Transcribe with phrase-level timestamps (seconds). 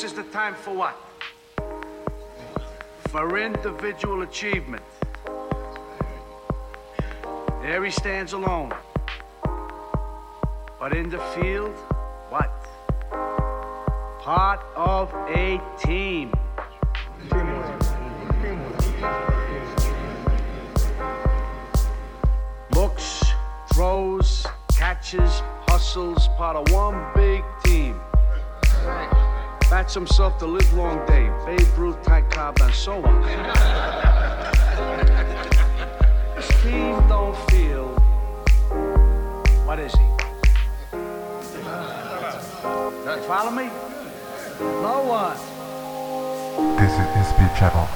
[0.00, 0.96] This is the time for what?
[3.08, 4.82] For individual achievement.
[7.60, 8.72] There he stands alone.
[10.78, 11.74] But in the field,
[12.30, 12.50] what?
[14.22, 16.32] Part of a team.
[22.74, 23.22] Looks,
[23.74, 24.46] throws,
[24.78, 27.19] catches, hustles, part of one.
[29.70, 31.30] Bats himself the live long day.
[31.46, 33.22] Babe Ruth, Ty Cobb, and so on.
[36.60, 37.86] Team don't feel.
[39.64, 40.06] What is he?
[43.28, 43.70] Follow me?
[44.58, 45.36] No one.
[46.76, 47.86] This is SP Channel.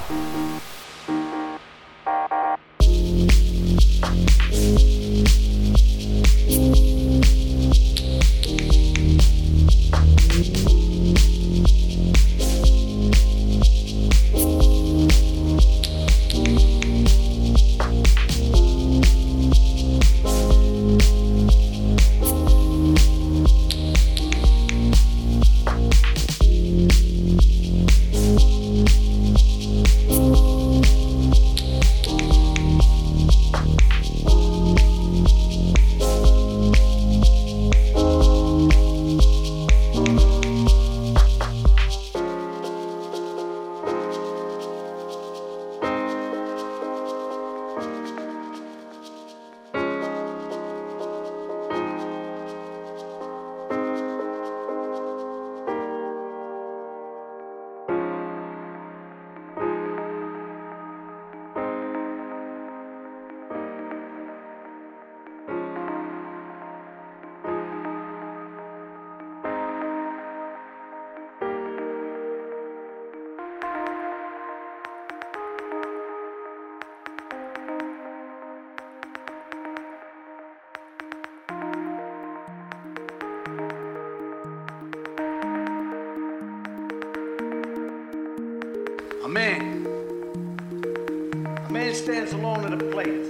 [92.05, 93.27] Stands alone at a place.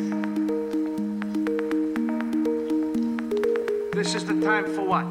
[3.93, 5.07] This is the time for what?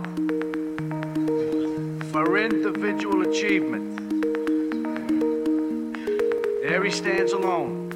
[2.11, 3.95] For individual achievement.
[6.61, 7.87] There he stands alone.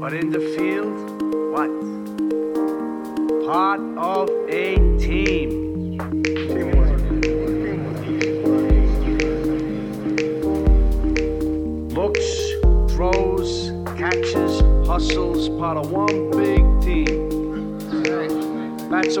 [0.00, 2.03] But in the field, what?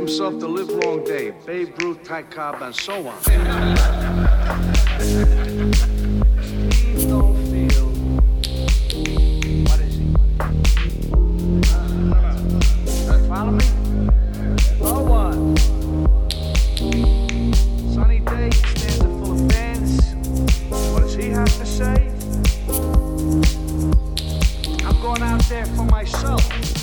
[0.04, 1.30] Himself the live long day.
[1.46, 3.16] Babe Ruth, Ty Cobb, and so on.
[13.28, 13.64] Follow me?
[14.78, 15.56] One.
[17.94, 20.14] Sunny day, full of fans.
[20.92, 22.10] What does he have to say?
[24.84, 26.73] I'm going out there for myself.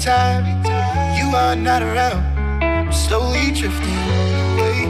[0.00, 0.46] Time
[1.14, 2.24] you are not around.
[2.62, 3.98] I'm slowly drifting
[4.54, 4.86] away.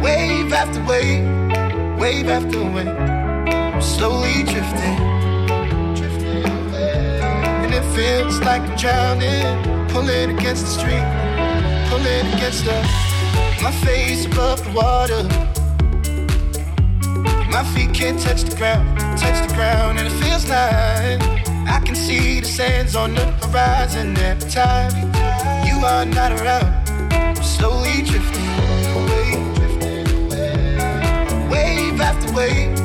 [0.00, 1.26] Wave after wave,
[1.98, 2.86] wave after wave.
[2.86, 4.98] I'm slowly drifting.
[7.64, 11.04] And it feels like I'm drowning, pulling against the stream,
[11.90, 12.76] pulling against the.
[13.62, 15.22] My face above the water.
[17.50, 21.31] My feet can't touch the ground, touch the ground, and it feels like
[21.92, 24.92] can see the sands on the horizon every time
[25.66, 26.72] you are not around.
[27.12, 28.48] I'm slowly drifting
[28.96, 31.48] away, drifting away.
[31.50, 32.80] Wave after wave,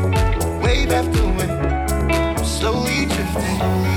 [0.61, 2.37] wave after wave.
[2.37, 3.96] I'm slowly drifting.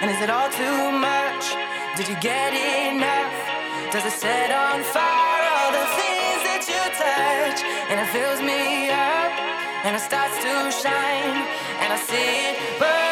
[0.00, 1.44] And is it all too much?
[1.96, 3.34] Did you get enough?
[3.90, 7.66] Does it set on fire all the things that you touch?
[7.90, 9.32] And it fills me up,
[9.84, 11.42] and it starts to shine,
[11.82, 13.07] and I see it burn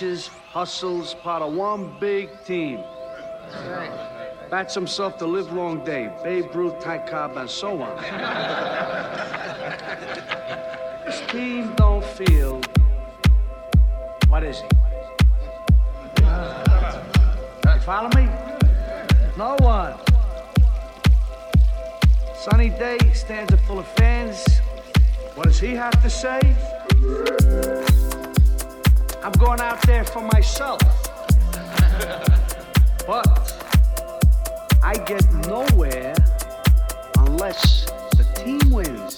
[0.00, 2.84] hustles, part of one big team.
[4.48, 6.08] Bats himself the live long day.
[6.22, 7.96] Babe Ruth, Ty Cobb, and so on.
[11.04, 12.60] this team don't feel.
[14.28, 14.68] What is he?
[17.66, 18.28] You follow me?
[19.36, 19.94] No one.
[22.36, 24.60] Sunny day, stands full of fans.
[25.34, 27.96] What does he have to say?
[29.22, 30.80] I'm going out there for myself.
[33.06, 33.54] but
[34.82, 36.14] I get nowhere
[37.18, 37.84] unless
[38.16, 39.17] the team wins.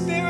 [0.00, 0.29] Spirit.